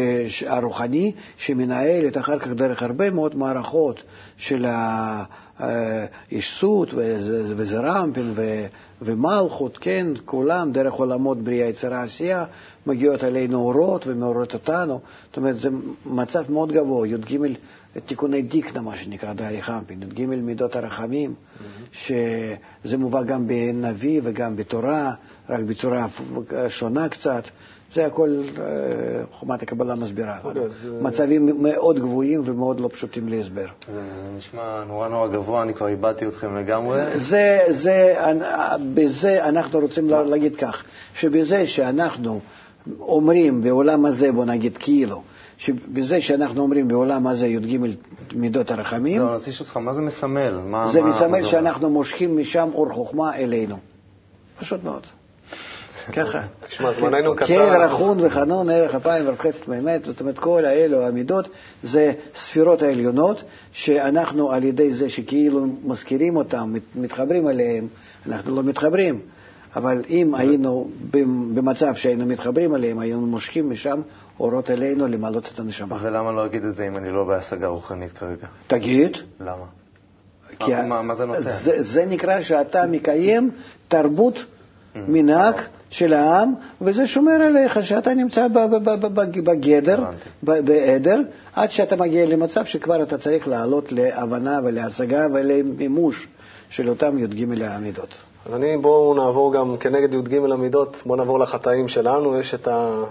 [0.46, 4.02] הרוחני, שמנהלת אחר כך דרך הרבה מאוד מערכות
[4.36, 4.66] של
[5.58, 6.94] האישסות
[7.56, 8.34] וזרמפין
[9.02, 12.44] ומלכות, כן, כולם דרך עולמות בריאה, יצירה, עשייה,
[12.86, 15.00] מגיעות עלינו אורות ומעוררות אותנו.
[15.28, 15.68] זאת אומרת, זה
[16.06, 17.38] מצב מאוד גבוה, י"ג
[18.06, 21.96] תיקוני דיקנה, מה שנקרא, דארי חמפין, י"ג מידות הרחמים, mm-hmm.
[21.96, 25.14] שזה מובא גם בנביא וגם בתורה,
[25.48, 26.06] רק בצורה
[26.68, 27.44] שונה קצת.
[27.94, 28.64] זה הכל אה,
[29.32, 30.38] חומת הקבלה מסבירה.
[30.44, 30.62] אוקיי,
[31.00, 33.66] מצבים מאוד גבוהים ומאוד לא פשוטים להסבר.
[33.92, 34.02] זה
[34.36, 37.20] נשמע נורא נורא גבוה, אני כבר איבדתי אתכם לגמרי.
[37.20, 38.14] זה, זה,
[38.94, 42.40] בזה אנחנו רוצים להגיד כך, שבזה שאנחנו
[43.00, 45.22] אומרים בעולם הזה, בוא נגיד כאילו,
[45.58, 47.78] שבזה שאנחנו אומרים בעולם הזה י"ג
[48.34, 50.60] מידות הרחמים, לא, רוצה לשאול אותך, מה זה מסמל?
[50.92, 53.76] זה מסמל שאנחנו מושכים משם אור חוכמה אלינו.
[54.58, 55.06] פשוט מאוד.
[56.12, 56.42] ככה.
[56.64, 57.46] תשמע, זמננו קצר.
[57.46, 61.48] כן, רחון וחנון, ערך אפיים ורב חסד באמת, זאת אומרת, כל האלו, המידות,
[61.82, 63.42] זה ספירות העליונות,
[63.72, 67.88] שאנחנו על ידי זה שכאילו מזכירים אותם, מתחברים אליהם,
[68.26, 69.20] אנחנו לא מתחברים.
[69.76, 70.90] אבל אם היינו
[71.54, 74.00] במצב שהיינו מתחברים אליהם, היינו מושכים משם
[74.40, 75.96] אורות אלינו למעלות את הנשמה.
[76.02, 78.46] ולמה לא אגיד את זה אם אני לא בהשגה רוחנית כרגע?
[78.66, 79.16] תגיד.
[79.40, 79.64] למה?
[80.58, 81.42] כי מה, מה זה נותן?
[81.42, 83.50] זה, זה נקרא שאתה מקיים
[83.88, 84.98] תרבות, mm.
[85.08, 85.54] מנהג,
[85.90, 88.46] של העם, וזה שומר עליך שאתה נמצא
[89.44, 90.04] בגדר,
[90.42, 91.20] בעדר,
[91.54, 96.28] עד שאתה מגיע למצב שכבר אתה צריך לעלות להבנה ולהשגה ולמימוש
[96.70, 98.14] של אותם י"ג המידות.
[98.46, 102.38] אז אני, בואו נעבור גם כנגד י"ג המידות, בואו נעבור לחטאים שלנו.
[102.38, 103.04] יש את ה...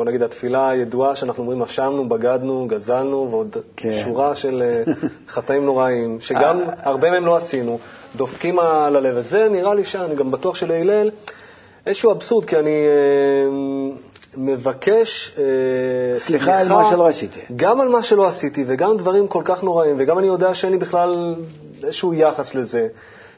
[0.00, 4.02] בוא נגיד, התפילה הידועה שאנחנו אומרים, אשמנו, בגדנו, גזלנו, ועוד כן.
[4.04, 4.92] שורה של אה,
[5.34, 6.66] חטאים נוראים, שגם אה.
[6.82, 7.78] הרבה מהם לא עשינו,
[8.16, 9.14] דופקים על הלב.
[9.16, 11.10] וזה נראה לי שאני גם בטוח שלהלל
[11.86, 13.50] איזשהו אבסורד, כי אני אה,
[14.36, 15.44] מבקש אה,
[16.18, 17.40] סליחה, סליחה על מה שלא עשיתי.
[17.56, 20.78] גם על מה שלא עשיתי, וגם דברים כל כך נוראים, וגם אני יודע שאין לי
[20.78, 21.34] בכלל
[21.84, 22.88] איזשהו יחס לזה.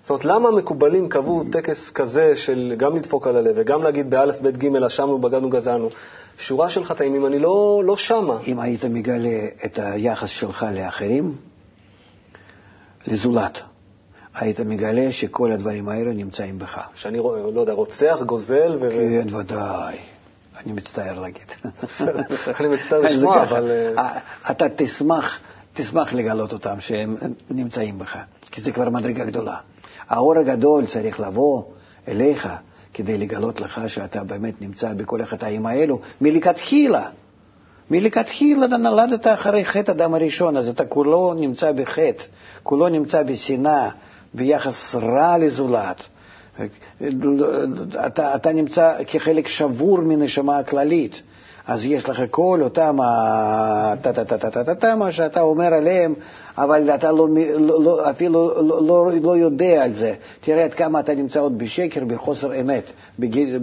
[0.03, 4.41] זאת אומרת, למה המקובלים קבעו טקס כזה של גם לדפוק על הלב וגם להגיד באלף,
[4.41, 5.89] בית, גימל, אשמנו, בגדנו, גזענו?
[6.39, 8.41] שורה של חטאים, אם אני לא, לא שמה.
[8.47, 11.37] אם היית מגלה את היחס שלך לאחרים,
[13.07, 13.63] לזולת,
[14.35, 16.81] היית מגלה שכל הדברים האלה נמצאים בך.
[16.95, 17.19] שאני,
[17.55, 18.91] לא יודע, רוצח, גוזל ו...
[18.91, 19.97] כן, ודאי.
[20.57, 21.47] אני מצטער להגיד.
[22.61, 23.71] אני מצטער לשמוע, אבל...
[23.99, 24.19] אה,
[24.51, 25.41] אתה תשמח,
[25.75, 27.17] תשמח לגלות אותם שהם
[27.51, 28.19] נמצאים בך,
[28.51, 29.57] כי זה כבר מדרגה גדולה.
[30.09, 31.63] האור הגדול צריך לבוא
[32.09, 32.49] אליך
[32.95, 37.09] כדי לגלות לך שאתה באמת נמצא בכל החטאים האלו מלכתחילה.
[37.91, 42.25] מלכתחילה נולדת אחרי חטא הדם הראשון, אז אתה כולו נמצא בחטא,
[42.63, 43.91] כולו נמצא בשנאה,
[44.35, 46.03] ביחס רע לזולת.
[48.07, 51.23] אתה, אתה נמצא כחלק שבור מנשמה הכללית.
[51.67, 52.99] אז יש לך כל אותם
[54.03, 56.15] טה-טה-טה-טה-טה, מה שאתה אומר עליהם,
[56.59, 60.15] אבל אתה לא, לא, אפילו לא, לא, לא יודע על זה.
[60.41, 62.91] תראה עד כמה אתה נמצא עוד בשקר, בחוסר אמת,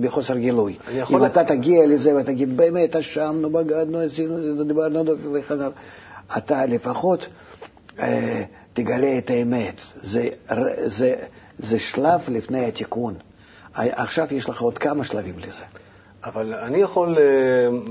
[0.01, 0.75] בחוסר גילוי.
[1.09, 5.55] אם אתה תגיע לזה ותגיד, באמת, אשמנו, בגדנו, עשינו, דיברנו, וכן
[6.38, 7.27] אתה לפחות
[7.99, 9.81] אה, תגלה את האמת.
[10.03, 10.27] זה,
[10.85, 11.15] זה,
[11.59, 13.13] זה שלב לפני התיקון.
[13.75, 15.63] עכשיו יש לך עוד כמה שלבים לזה.
[16.25, 17.19] אבל אני יכול uh,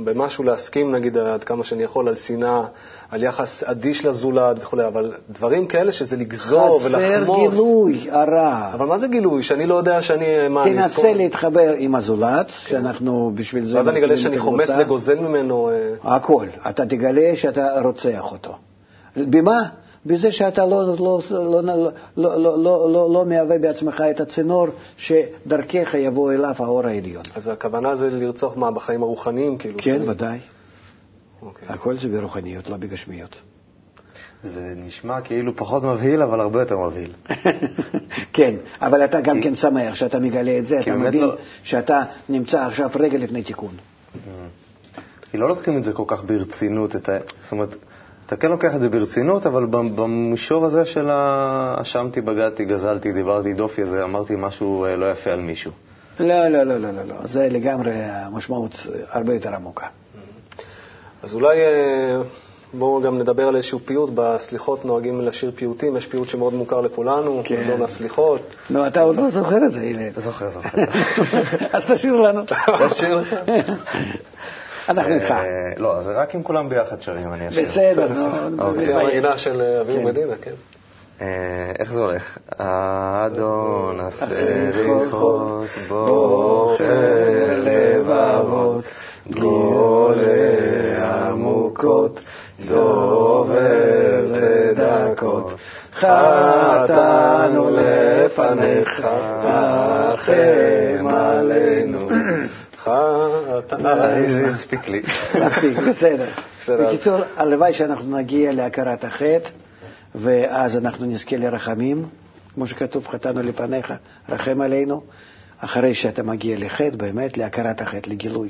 [0.04, 2.62] במשהו להסכים, נגיד, עד כמה שאני יכול, על שנאה,
[3.10, 6.94] על יחס אדיש לזולת וכו', אבל דברים כאלה שזה לגזור ולחמוס...
[6.94, 8.70] חסר גילוי, הרע.
[8.74, 9.42] אבל מה זה גילוי?
[9.42, 10.48] שאני לא יודע שאני...
[10.48, 12.52] מה, תנסה אני להתחבר עם הזולת, כן.
[12.52, 13.76] שאנחנו בשביל זה...
[13.76, 15.70] ואז אני אגלה שאני חומס וגוזל ממנו...
[16.02, 16.08] Uh...
[16.08, 16.46] הכל.
[16.70, 18.56] אתה תגלה שאתה רוצח אותו.
[19.16, 19.58] במה?
[20.06, 25.94] בזה שאתה לא, לא, לא, לא, לא, לא, לא, לא מהווה בעצמך את הצינור שדרכך
[25.94, 27.22] יבוא אליו האור העליון.
[27.34, 29.58] אז הכוונה זה לרצוח מה, בחיים הרוחניים?
[29.58, 30.10] כאילו, כן, זה...
[30.10, 30.38] ודאי.
[31.42, 31.68] אוקיי.
[31.68, 33.40] הכל זה ברוחניות, לא בגשמיות.
[34.42, 37.12] זה נשמע כאילו פחות מבהיל, אבל הרבה יותר מבהיל.
[38.36, 41.36] כן, אבל אתה גם כן שמח שאתה מגלה את זה, אתה מבין לא...
[41.62, 43.74] שאתה נמצא עכשיו רגע לפני תיקון.
[45.30, 47.18] כי לא לוקחים את זה כל כך ברצינות, את ה...
[47.42, 47.74] זאת אומרת,
[48.28, 53.82] אתה כן לוקח את זה ברצינות, אבל במישור הזה של האשמתי, בגדתי, גזלתי, דיברתי דופי
[53.82, 55.72] הזה, אמרתי משהו אה, לא יפה על מישהו.
[56.20, 57.14] לא, לא, לא, לא, לא, לא.
[57.26, 57.92] זה לגמרי
[58.32, 59.86] משמעות הרבה יותר עמוקה.
[61.22, 62.22] אז אולי אה,
[62.74, 64.10] בואו גם נדבר על איזשהו פיוט.
[64.14, 67.68] בסליחות נוהגים לשיר פיוטים, יש פיוט שמאוד מוכר לכולנו, כן.
[67.68, 68.42] לא מהסליחות.
[68.70, 70.02] נו, אתה עוד לא זוכר את זה, הנה.
[70.16, 70.78] זוכר, זוכר.
[71.76, 72.42] אז תשאיר לנו.
[72.90, 73.34] תשאיר לך.
[74.88, 75.30] אנחנו איתך.
[75.30, 77.68] אה, לא, זה רק אם כולם ביחד שרים, אני אשאיר.
[77.68, 78.62] בסדר, נו.
[78.62, 78.94] אוקיי.
[78.94, 80.04] המגינה של אה, אביב כן.
[80.04, 80.50] מדינה, כן.
[81.20, 82.38] אה, איך זה הולך?
[82.56, 88.84] אדון הסליחות בוחר לבבות,
[89.30, 92.20] גולי עמוקות,
[92.58, 95.54] זובר צדקות.
[95.94, 99.06] חטאנו לפניך,
[99.42, 102.07] רחם עלינו.
[104.28, 105.02] זה הספיק לי.
[105.46, 106.28] מספיק, בסדר.
[106.68, 109.50] בקיצור, הלוואי שאנחנו נגיע להכרת החטא,
[110.14, 112.08] ואז אנחנו נזכה לרחמים,
[112.54, 113.94] כמו שכתוב, חטאנו לפניך,
[114.28, 115.02] רחם עלינו.
[115.58, 118.48] אחרי שאתה מגיע לחטא, באמת, להכרת החטא, לגילוי.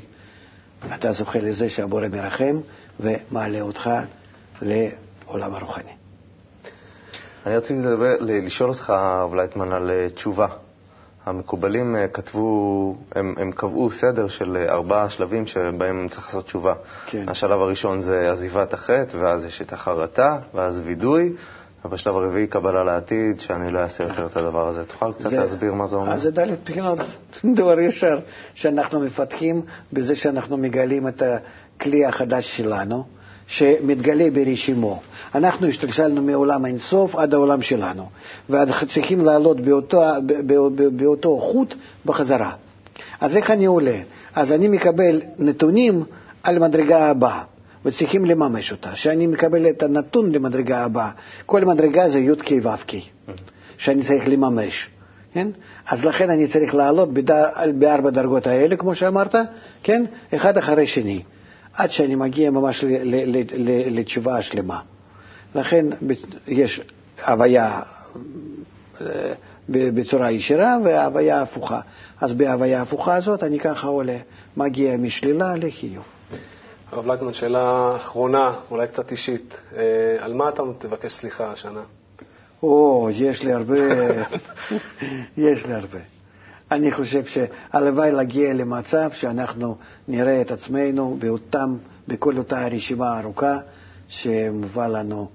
[0.95, 2.59] אתה זוכה לזה שהבורא מרחם
[2.99, 3.89] ומעלה אותך
[4.61, 5.91] לעולם הרוחני.
[7.45, 7.79] אני רציתי
[8.19, 10.47] לשאול אותך, הרב לייטמן, על אה, תשובה.
[11.25, 16.73] המקובלים אה, כתבו, הם, הם קבעו סדר של אה, ארבעה שלבים שבהם צריך לעשות תשובה.
[17.05, 17.29] כן.
[17.29, 21.33] השלב הראשון זה עזיבת החטא, ואז יש את החרטה, ואז וידוי,
[21.85, 24.85] ובשלב הרביעי קבלה לעתיד, שאני לא אעשה יותר את הדבר הזה.
[24.85, 26.13] תוכל קצת זה, להסביר מה זה אומר?
[26.13, 26.99] אז זה ד' בחינות,
[27.55, 28.19] דבר ישר,
[28.53, 29.61] שאנחנו מפתחים
[29.93, 31.23] בזה שאנחנו מגלים את
[31.75, 33.18] הכלי החדש שלנו.
[33.49, 34.99] שמתגלה ברשימו.
[35.35, 38.05] אנחנו השתלשלנו מעולם האינסוף עד העולם שלנו,
[38.87, 40.03] צריכים לעלות באותו,
[40.91, 42.51] באותו חוט בחזרה.
[43.21, 43.97] אז איך אני עולה?
[44.35, 46.03] אז אני מקבל נתונים
[46.43, 47.41] על מדרגה הבאה,
[47.85, 48.91] וצריכים לממש אותה.
[48.91, 51.11] כשאני מקבל את הנתון למדרגה הבאה,
[51.45, 52.91] כל מדרגה זה י"ק ו"ק,
[53.77, 54.89] שאני צריך לממש.
[55.33, 55.47] כן?
[55.87, 57.09] אז לכן אני צריך לעלות
[57.73, 59.35] בארבע דרגות האלה, כמו שאמרת,
[59.83, 60.05] כן?
[60.35, 61.21] אחד אחרי שני,
[61.73, 62.83] עד שאני מגיע ממש
[63.91, 64.79] לתשובה השלמה.
[65.55, 65.85] לכן
[66.47, 66.81] יש
[67.27, 67.81] הוויה
[69.01, 69.33] אה,
[69.69, 71.81] בצורה ישירה והוויה הפוכה.
[72.21, 74.17] אז בהוויה הפוכה הזאת אני ככה עולה,
[74.57, 76.03] מגיע משלילה לחיוב.
[76.91, 79.57] הרב לייטמן, שאלה אחרונה, אולי קצת אישית.
[79.77, 79.83] אה,
[80.19, 81.81] על מה אתה תבקש סליחה השנה?
[82.63, 83.75] או, יש לי הרבה,
[85.37, 85.99] יש לי הרבה.
[86.71, 89.77] אני חושב שהלוואי להגיע למצב שאנחנו
[90.07, 91.77] נראה את עצמנו באותם,
[92.07, 93.57] בכל אותה רשימה ארוכה
[94.07, 95.29] שמובא לנו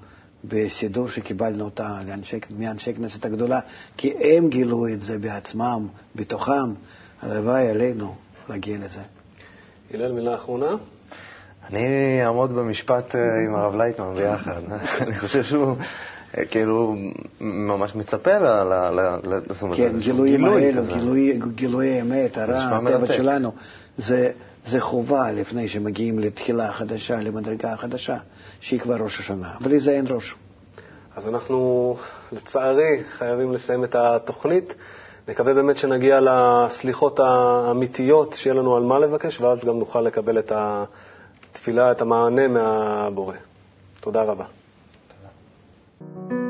[0.45, 3.61] בסידור שקיבלנו אותה לאנשי, מאנשי כנסת הגדולה,
[3.97, 6.75] כי הם גילו את זה בעצמם, בתוכם.
[7.23, 8.15] הלוואי עלינו
[8.49, 9.01] להגיע לזה.
[9.95, 10.77] הלל, מילה אחרונה?
[11.71, 11.87] אני
[12.25, 14.61] אעמוד במשפט אה, עם הרב לייטמן ביחד.
[15.01, 15.77] אני חושב שהוא
[16.51, 16.97] כאילו
[17.41, 18.73] ממש מצפה ל...
[19.77, 20.83] כן, גילויים האלו,
[21.55, 23.53] גילויי אמת, הרע, הטבע שלנו,
[24.67, 28.17] זה חובה לפני שמגיעים לתחילה חדשה, למדרגה חדשה,
[28.61, 29.55] שהיא כבר ראש השנה.
[29.61, 30.35] בלי זה אין ראש.
[31.17, 31.97] אז אנחנו,
[32.33, 34.75] לצערי, חייבים לסיים את התוכנית.
[35.29, 40.53] נקווה באמת שנגיע לסליחות האמיתיות, שיהיה לנו על מה לבקש, ואז גם נוכל לקבל את
[40.55, 43.35] התפילה, את המענה מהבורא.
[44.01, 44.45] תודה רבה.
[46.05, 46.44] Thank you.